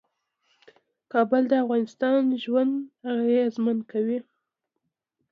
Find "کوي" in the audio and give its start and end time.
3.91-4.19